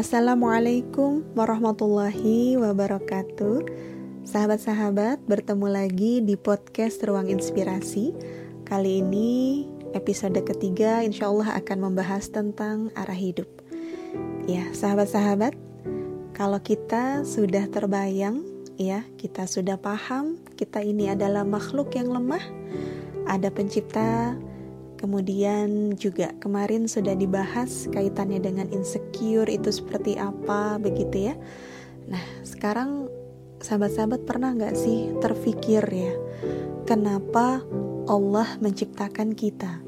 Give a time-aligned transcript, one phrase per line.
[0.00, 3.68] Assalamualaikum warahmatullahi wabarakatuh.
[4.24, 8.16] Sahabat-sahabat bertemu lagi di podcast Ruang Inspirasi.
[8.64, 13.44] Kali ini episode ketiga insya Allah akan membahas tentang arah hidup.
[14.48, 15.52] Ya sahabat-sahabat
[16.32, 18.40] Kalau kita sudah terbayang
[18.80, 22.40] ya Kita sudah paham kita ini adalah makhluk yang lemah
[23.28, 24.32] Ada pencipta
[25.00, 31.34] Kemudian juga kemarin sudah dibahas kaitannya dengan insecure itu seperti apa begitu ya.
[32.04, 33.08] Nah sekarang
[33.64, 36.12] sahabat-sahabat pernah nggak sih terfikir ya
[36.84, 37.64] kenapa
[38.12, 39.80] Allah menciptakan kita?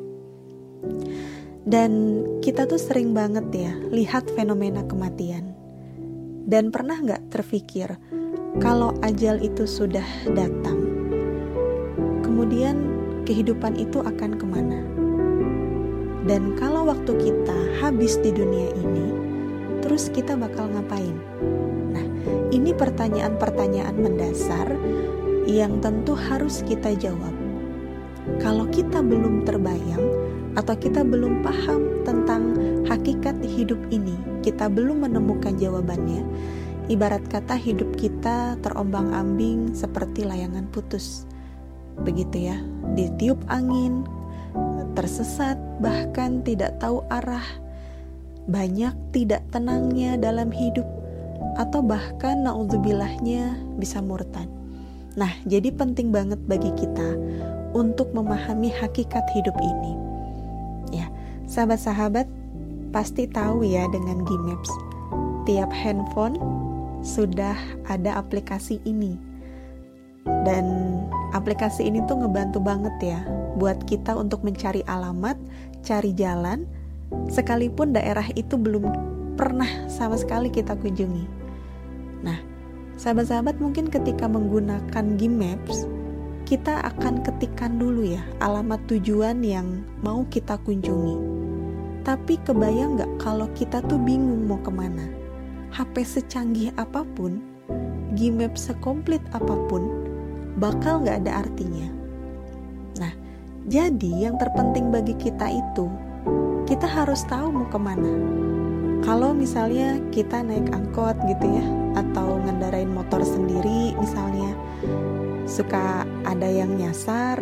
[1.63, 5.53] Dan kita tuh sering banget ya lihat fenomena kematian.
[6.43, 8.01] Dan pernah nggak terfikir
[8.59, 10.05] kalau ajal itu sudah
[10.35, 10.79] datang,
[12.21, 12.83] kemudian
[13.23, 14.82] kehidupan itu akan ke mana?
[16.23, 19.07] Dan kalau waktu kita habis di dunia ini,
[19.83, 21.19] terus kita bakal ngapain?
[21.91, 22.07] Nah,
[22.55, 24.71] ini pertanyaan-pertanyaan mendasar
[25.51, 27.35] yang tentu harus kita jawab.
[28.39, 30.07] Kalau kita belum terbayang
[30.55, 32.55] atau kita belum paham tentang
[32.87, 34.15] hakikat hidup ini,
[34.47, 36.23] kita belum menemukan jawabannya.
[36.87, 41.27] Ibarat kata hidup kita terombang-ambing seperti layangan putus.
[42.07, 42.57] Begitu ya,
[42.95, 44.07] ditiup angin,
[44.93, 47.45] tersesat, bahkan tidak tahu arah,
[48.47, 50.87] banyak tidak tenangnya dalam hidup,
[51.57, 54.49] atau bahkan naudzubillahnya bisa murtad.
[55.13, 57.17] Nah, jadi penting banget bagi kita
[57.77, 59.93] untuk memahami hakikat hidup ini.
[60.93, 61.09] Ya,
[61.49, 62.25] sahabat-sahabat
[62.93, 64.73] pasti tahu ya dengan Gmaps.
[65.45, 66.39] Tiap handphone
[67.05, 67.57] sudah
[67.91, 69.19] ada aplikasi ini.
[70.47, 70.97] Dan
[71.35, 73.21] aplikasi ini tuh ngebantu banget ya
[73.63, 75.39] buat kita untuk mencari alamat,
[75.87, 76.67] cari jalan,
[77.31, 78.91] sekalipun daerah itu belum
[79.39, 81.23] pernah sama sekali kita kunjungi.
[82.27, 82.43] Nah,
[82.99, 85.87] sahabat-sahabat mungkin ketika menggunakan Gmaps,
[86.43, 91.23] kita akan ketikkan dulu ya alamat tujuan yang mau kita kunjungi.
[92.03, 95.07] Tapi kebayang nggak kalau kita tuh bingung mau ke mana?
[95.71, 97.39] HP secanggih apa pun,
[98.19, 99.87] Gmaps sekomplit apa pun,
[100.59, 102.02] bakal nggak ada artinya
[103.67, 105.87] jadi yang terpenting bagi kita itu
[106.67, 108.13] kita harus tahu mau ke mana.
[109.03, 111.67] Kalau misalnya kita naik angkot gitu ya,
[111.99, 114.57] atau ngendarain motor sendiri misalnya,
[115.45, 117.37] suka ada yang nyasar,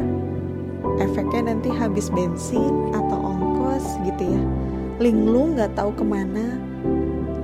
[0.99, 4.43] efeknya nanti habis bensin atau ongkos gitu ya.
[4.99, 6.59] Linglung nggak tahu ke mana.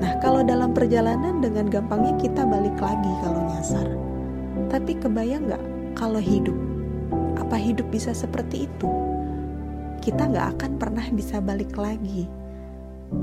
[0.02, 3.88] Nah kalau dalam perjalanan dengan gampangnya kita balik lagi kalau nyasar.
[4.72, 5.64] Tapi kebayang nggak
[5.94, 6.75] kalau hidup?
[7.46, 8.90] Apa hidup bisa seperti itu?
[10.02, 12.26] Kita nggak akan pernah bisa balik lagi.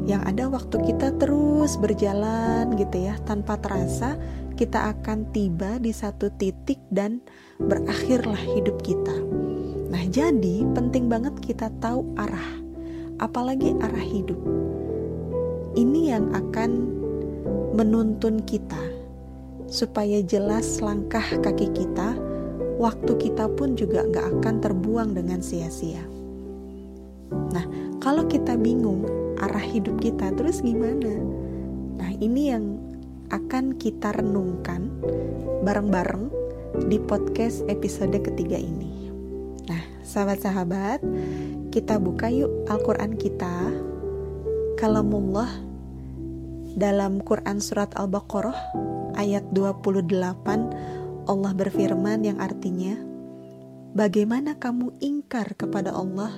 [0.08, 4.16] Yang ada waktu kita terus berjalan gitu ya, tanpa terasa
[4.56, 7.20] kita akan tiba di satu titik dan
[7.60, 9.12] berakhirlah hidup kita.
[9.92, 12.64] Nah, jadi penting banget kita tahu arah,
[13.20, 14.40] apalagi arah hidup.
[15.76, 16.72] Ini yang akan
[17.76, 18.80] menuntun kita
[19.68, 22.16] supaya jelas langkah kaki kita
[22.84, 26.04] waktu kita pun juga nggak akan terbuang dengan sia-sia.
[27.32, 27.64] Nah,
[28.04, 29.08] kalau kita bingung
[29.40, 31.16] arah hidup kita, terus gimana?
[31.96, 32.76] Nah, ini yang
[33.32, 34.92] akan kita renungkan
[35.64, 36.28] bareng-bareng
[36.92, 39.08] di podcast episode ketiga ini.
[39.72, 41.00] Nah, sahabat-sahabat,
[41.72, 43.72] kita buka yuk Al-Quran kita.
[44.76, 45.48] Kalamullah
[46.76, 48.76] dalam Quran Surat Al-Baqarah
[49.16, 50.93] ayat 28
[51.24, 53.00] Allah berfirman yang artinya,
[53.96, 56.36] "Bagaimana kamu ingkar kepada Allah,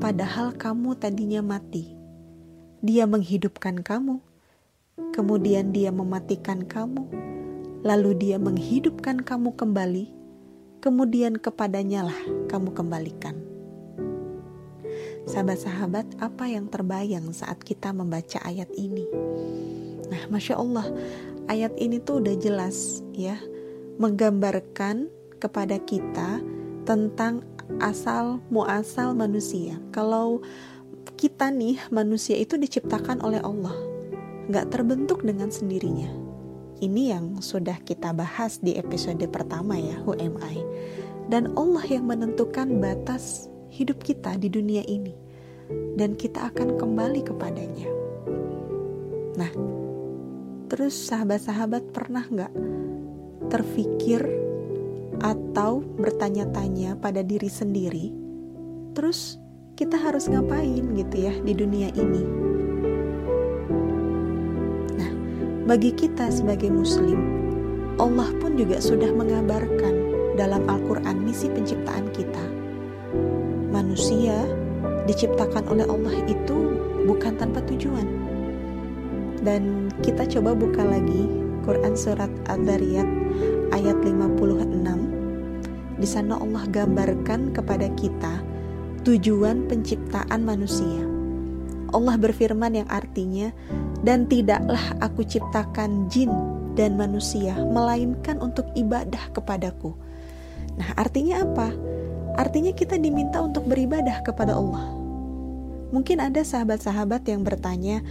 [0.00, 1.92] padahal kamu tadinya mati?
[2.80, 4.24] Dia menghidupkan kamu,
[5.12, 7.04] kemudian Dia mematikan kamu,
[7.84, 10.08] lalu Dia menghidupkan kamu kembali,
[10.80, 13.36] kemudian kepadanya lah kamu kembalikan."
[15.28, 19.04] Sahabat-sahabat, apa yang terbayang saat kita membaca ayat ini?
[20.08, 20.86] Nah, masya Allah,
[21.50, 23.36] ayat ini tuh udah jelas ya
[23.96, 25.08] menggambarkan
[25.40, 26.40] kepada kita
[26.84, 27.42] tentang
[27.82, 29.80] asal muasal manusia.
[29.90, 30.40] Kalau
[31.16, 33.74] kita nih manusia itu diciptakan oleh Allah,
[34.52, 36.08] nggak terbentuk dengan sendirinya.
[36.76, 40.60] Ini yang sudah kita bahas di episode pertama ya, Who Am I?
[41.32, 45.16] Dan Allah yang menentukan batas hidup kita di dunia ini.
[45.96, 47.88] Dan kita akan kembali kepadanya.
[49.40, 49.50] Nah,
[50.68, 52.52] terus sahabat-sahabat pernah nggak
[53.48, 54.22] terfikir
[55.22, 58.12] atau bertanya-tanya pada diri sendiri,
[58.92, 59.40] terus
[59.76, 62.46] kita harus ngapain gitu ya di dunia ini?
[65.66, 67.18] bagi kita sebagai muslim,
[67.98, 69.94] Allah pun juga sudah mengabarkan
[70.38, 72.44] dalam Al-Quran misi penciptaan kita.
[73.74, 74.46] Manusia
[75.10, 76.78] diciptakan oleh Allah itu
[77.10, 78.06] bukan tanpa tujuan.
[79.42, 81.26] Dan kita coba buka lagi
[81.66, 83.10] Quran surat Ad-Dariyat
[83.74, 85.98] ayat 56.
[85.98, 88.38] Di sana Allah gambarkan kepada kita
[89.02, 91.02] tujuan penciptaan manusia.
[91.90, 93.50] Allah berfirman yang artinya,
[93.98, 96.30] "Dan tidaklah aku ciptakan jin
[96.78, 99.90] dan manusia melainkan untuk ibadah kepadaku."
[100.78, 101.74] Nah, artinya apa?
[102.38, 104.86] Artinya kita diminta untuk beribadah kepada Allah.
[105.90, 108.06] Mungkin ada sahabat-sahabat yang bertanya,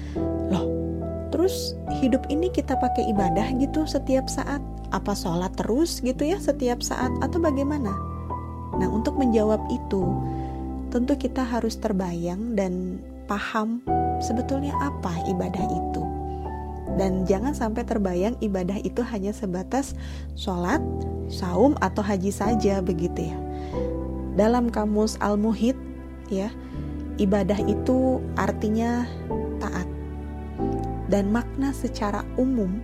[0.51, 0.74] "Loh,
[1.35, 4.63] terus hidup ini kita pakai ibadah gitu setiap saat?
[4.95, 7.91] Apa sholat terus gitu ya setiap saat atau bagaimana?"
[8.79, 10.03] Nah, untuk menjawab itu,
[10.95, 13.83] tentu kita harus terbayang dan paham
[14.23, 16.03] sebetulnya apa ibadah itu.
[16.95, 19.91] Dan jangan sampai terbayang ibadah itu hanya sebatas
[20.39, 20.79] sholat,
[21.27, 23.37] saum, atau haji saja begitu ya.
[24.39, 25.75] Dalam kamus Al-Muhid
[26.31, 26.47] ya,
[27.19, 29.03] ibadah itu artinya.
[31.05, 32.81] Dan makna secara umum,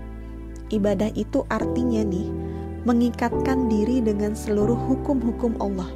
[0.70, 2.30] ibadah itu artinya nih
[2.86, 5.90] mengikatkan diri dengan seluruh hukum-hukum Allah.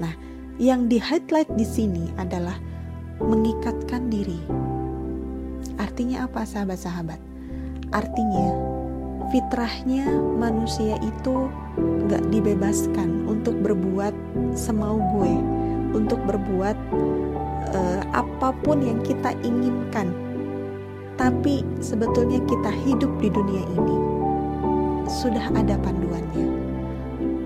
[0.00, 0.14] Nah,
[0.56, 2.56] yang di highlight di sini adalah
[3.20, 4.40] mengikatkan diri.
[5.76, 7.20] Artinya apa sahabat-sahabat?
[7.92, 8.48] Artinya
[9.28, 11.50] fitrahnya manusia itu
[12.10, 14.14] gak dibebaskan untuk berbuat
[14.54, 15.34] semau gue,
[15.94, 16.76] untuk berbuat
[17.74, 20.23] uh, apa pun yang kita inginkan.
[21.14, 23.96] Tapi sebetulnya kita hidup di dunia ini
[25.06, 26.48] sudah ada panduannya,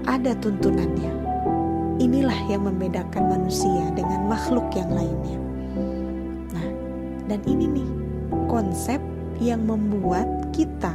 [0.08, 1.18] ada tuntunannya
[1.98, 5.38] Inilah yang membedakan manusia dengan makhluk yang lainnya.
[6.54, 6.68] Nah,
[7.26, 7.90] dan ini nih
[8.46, 9.02] konsep
[9.42, 10.94] yang membuat kita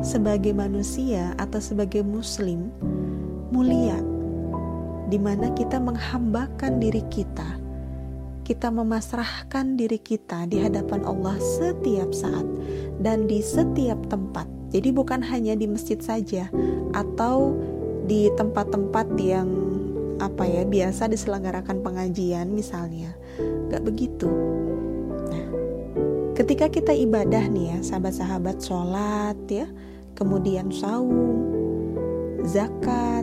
[0.00, 2.72] sebagai manusia atau sebagai muslim
[3.52, 4.00] mulia
[5.12, 7.57] di mana kita menghambakan diri kita
[8.48, 12.48] kita memasrahkan diri kita di hadapan Allah setiap saat
[12.96, 14.48] dan di setiap tempat.
[14.72, 16.48] Jadi bukan hanya di masjid saja
[16.96, 17.52] atau
[18.08, 19.52] di tempat-tempat yang
[20.18, 23.14] apa ya biasa diselenggarakan pengajian misalnya
[23.70, 24.26] nggak begitu
[25.30, 25.46] nah
[26.34, 29.70] ketika kita ibadah nih ya sahabat-sahabat sholat ya
[30.18, 31.38] kemudian saum
[32.42, 33.22] zakat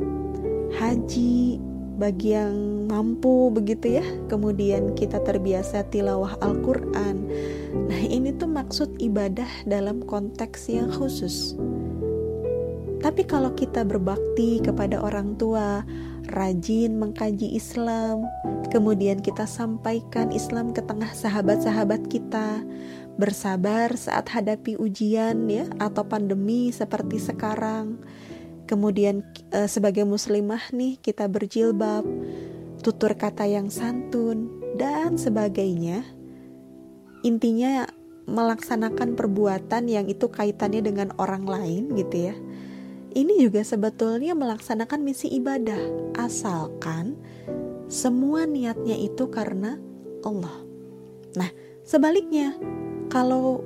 [0.80, 1.60] haji
[1.96, 7.28] bagi yang mampu begitu ya kemudian kita terbiasa tilawah Al-Quran
[7.88, 11.56] nah ini tuh maksud ibadah dalam konteks yang khusus
[13.06, 15.86] tapi kalau kita berbakti kepada orang tua,
[16.34, 18.26] rajin mengkaji Islam,
[18.74, 22.66] kemudian kita sampaikan Islam ke tengah sahabat-sahabat kita,
[23.14, 28.02] bersabar saat hadapi ujian ya atau pandemi seperti sekarang.
[28.66, 29.22] Kemudian
[29.54, 32.06] e, sebagai muslimah nih kita berjilbab,
[32.82, 36.02] tutur kata yang santun dan sebagainya.
[37.26, 37.86] Intinya
[38.26, 42.36] melaksanakan perbuatan yang itu kaitannya dengan orang lain gitu ya
[43.16, 45.80] ini juga sebetulnya melaksanakan misi ibadah,
[46.20, 47.16] asalkan
[47.88, 49.80] semua niatnya itu karena
[50.28, 50.60] Allah.
[51.40, 51.50] Nah,
[51.88, 52.60] sebaliknya,
[53.08, 53.64] kalau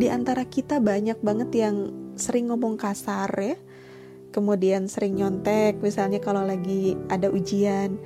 [0.00, 1.76] di antara kita banyak banget yang
[2.16, 3.60] sering ngomong kasar ya,
[4.30, 7.98] kemudian sering nyontek, misalnya kalau lagi ada ujian,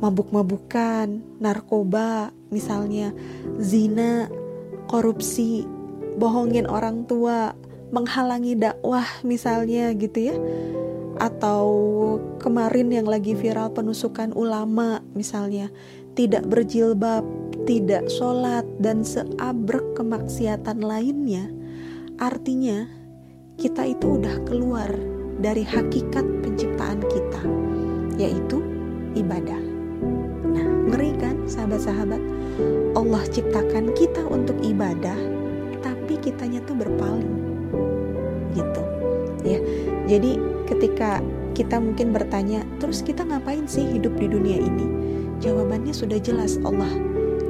[0.00, 3.12] mabuk-mabukan, narkoba, misalnya
[3.60, 4.28] zina,
[4.88, 5.64] korupsi,
[6.16, 7.52] bohongin orang tua,
[7.92, 10.36] menghalangi dakwah misalnya gitu ya.
[11.16, 11.64] Atau
[12.40, 15.72] kemarin yang lagi viral penusukan ulama misalnya
[16.12, 17.24] tidak berjilbab,
[17.64, 21.48] tidak sholat dan seabrek kemaksiatan lainnya.
[22.16, 22.88] Artinya
[23.56, 27.42] kita itu udah keluar dari hakikat penciptaan kita
[28.16, 28.64] yaitu
[29.16, 29.60] ibadah.
[30.52, 32.20] Nah ngeri kan sahabat-sahabat?
[32.96, 35.16] Allah ciptakan kita untuk ibadah
[35.84, 37.36] tapi kitanya tuh berpaling.
[38.56, 38.82] Gitu
[39.44, 39.60] ya.
[40.08, 41.20] Jadi ketika
[41.52, 44.86] kita mungkin bertanya terus kita ngapain sih hidup di dunia ini?
[45.44, 46.88] Jawabannya sudah jelas Allah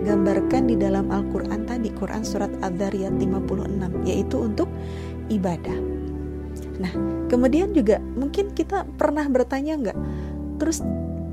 [0.02, 4.70] gambarkan di dalam Al-Quran tadi Quran surat Ad-Dariyat 56 yaitu untuk
[5.30, 5.95] ibadah
[6.76, 6.92] nah
[7.32, 9.98] kemudian juga mungkin kita pernah bertanya nggak?
[10.56, 10.80] Terus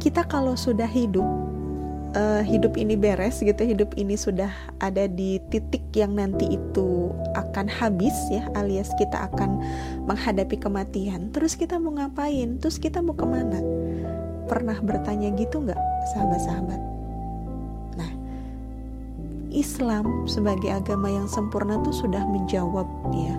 [0.04, 1.26] kita kalau sudah hidup
[2.14, 7.66] uh, hidup ini beres gitu hidup ini sudah ada di titik yang nanti itu akan
[7.70, 9.60] habis ya alias kita akan
[10.06, 12.58] menghadapi kematian terus kita mau ngapain?
[12.62, 13.60] Terus kita mau ke mana?
[14.48, 15.80] Pernah bertanya gitu nggak
[16.14, 16.82] sahabat-sahabat?
[17.98, 18.12] Nah
[19.54, 23.36] Islam sebagai agama yang sempurna tuh sudah menjawab ya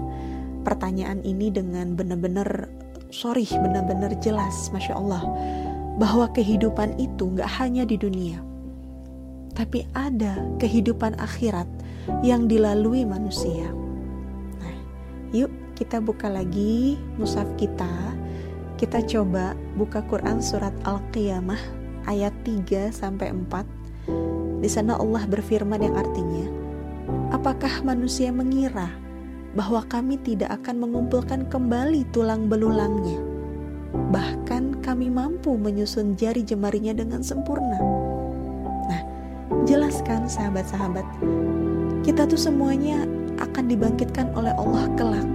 [0.64, 2.66] pertanyaan ini dengan benar-benar
[3.14, 5.22] sorry, benar-benar jelas, masya Allah,
[6.02, 8.42] bahwa kehidupan itu nggak hanya di dunia,
[9.54, 11.70] tapi ada kehidupan akhirat
[12.26, 13.70] yang dilalui manusia.
[14.58, 14.76] Nah,
[15.30, 17.88] yuk kita buka lagi mushaf kita.
[18.74, 21.60] Kita coba buka Quran surat Al-Qiyamah
[22.10, 23.62] ayat 3 sampai 4.
[24.58, 26.46] Di sana Allah berfirman yang artinya,
[27.30, 28.90] "Apakah manusia mengira
[29.54, 33.22] bahwa kami tidak akan mengumpulkan kembali tulang belulangnya.
[33.94, 37.78] Bahkan kami mampu menyusun jari jemarinya dengan sempurna.
[38.90, 39.02] Nah,
[39.62, 41.06] jelaskan sahabat-sahabat,
[42.02, 43.06] kita tuh semuanya
[43.38, 45.26] akan dibangkitkan oleh Allah kelak.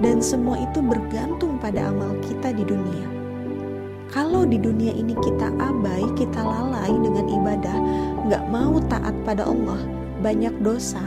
[0.00, 3.04] Dan semua itu bergantung pada amal kita di dunia.
[4.08, 7.78] Kalau di dunia ini kita abai, kita lalai dengan ibadah,
[8.26, 9.78] nggak mau taat pada Allah,
[10.24, 11.04] banyak dosa,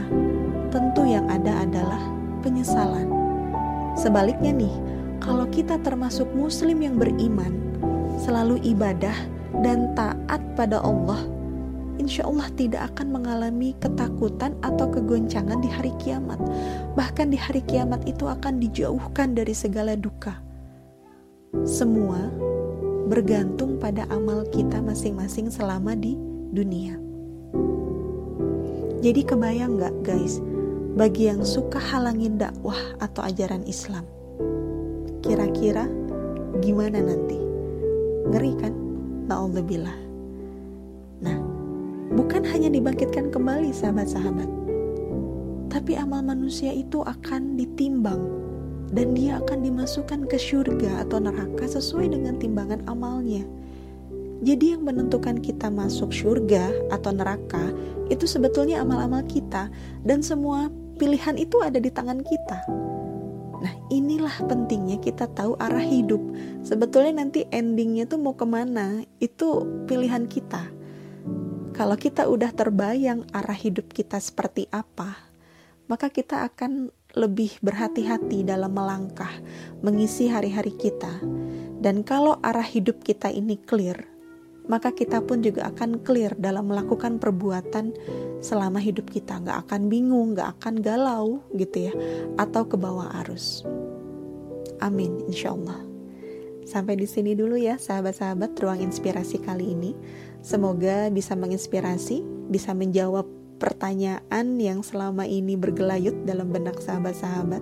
[0.74, 2.02] tentu yang ada adalah
[2.42, 3.06] penyesalan.
[3.94, 4.74] Sebaliknya nih,
[5.22, 7.54] kalau kita termasuk muslim yang beriman,
[8.18, 9.14] selalu ibadah
[9.62, 11.22] dan taat pada Allah,
[12.02, 16.42] insya Allah tidak akan mengalami ketakutan atau kegoncangan di hari kiamat.
[16.98, 20.42] Bahkan di hari kiamat itu akan dijauhkan dari segala duka.
[21.62, 22.18] Semua
[23.06, 26.18] bergantung pada amal kita masing-masing selama di
[26.50, 26.98] dunia.
[29.04, 30.40] Jadi kebayang nggak guys,
[30.94, 34.06] bagi yang suka halangin dakwah atau ajaran Islam.
[35.26, 35.90] Kira-kira
[36.62, 37.34] gimana nanti?
[38.30, 38.74] Ngeri kan?
[39.26, 39.98] Na'udzubillah.
[41.26, 41.36] Nah,
[42.14, 44.46] bukan hanya dibangkitkan kembali sahabat-sahabat,
[45.66, 48.22] tapi amal manusia itu akan ditimbang
[48.94, 53.42] dan dia akan dimasukkan ke surga atau neraka sesuai dengan timbangan amalnya.
[54.44, 57.72] Jadi yang menentukan kita masuk surga atau neraka
[58.12, 59.72] itu sebetulnya amal-amal kita
[60.04, 62.58] dan semua pilihan itu ada di tangan kita.
[63.64, 66.20] Nah, inilah pentingnya kita tahu arah hidup.
[66.60, 70.68] Sebetulnya nanti endingnya tuh mau ke mana, itu pilihan kita.
[71.74, 75.16] Kalau kita udah terbayang arah hidup kita seperti apa,
[75.90, 79.32] maka kita akan lebih berhati-hati dalam melangkah,
[79.80, 81.10] mengisi hari-hari kita.
[81.80, 84.13] Dan kalau arah hidup kita ini clear,
[84.64, 87.92] maka kita pun juga akan clear dalam melakukan perbuatan
[88.40, 89.40] selama hidup kita.
[89.40, 91.94] Nggak akan bingung, nggak akan galau gitu ya,
[92.40, 93.64] atau ke bawah arus.
[94.80, 95.80] Amin, insya Allah.
[96.64, 99.92] Sampai di sini dulu ya sahabat-sahabat ruang inspirasi kali ini.
[100.40, 103.28] Semoga bisa menginspirasi, bisa menjawab
[103.60, 107.60] pertanyaan yang selama ini bergelayut dalam benak sahabat-sahabat.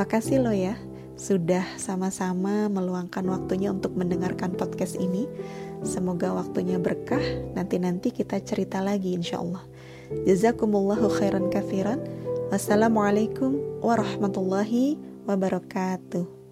[0.00, 0.74] Makasih loh ya
[1.14, 5.30] sudah sama-sama meluangkan waktunya untuk mendengarkan podcast ini.
[5.82, 7.22] Semoga waktunya berkah.
[7.56, 9.64] Nanti-nanti kita cerita lagi insya Allah.
[10.28, 11.98] Jazakumullahu khairan kafiran.
[12.52, 16.43] Wassalamualaikum warahmatullahi wabarakatuh.